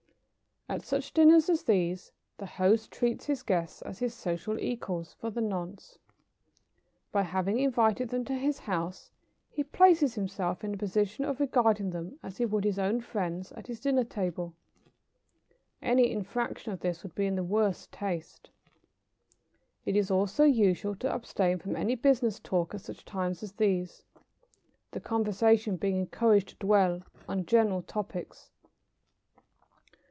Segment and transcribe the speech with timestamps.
[0.69, 5.29] At such dinners as these, the host treats his guests as his social equals for
[5.29, 5.99] the nonce.
[7.11, 9.11] By having invited them to his house
[9.49, 13.51] he places himself in the position of regarding them as he would his own friends
[13.51, 14.53] at his dinner table.
[15.81, 18.49] Any infraction of this would be in the worst taste.
[19.85, 24.03] It is also usual to abstain from any business talk at such times as these,
[24.91, 28.51] the conversation being encouraged to dwell on general topics.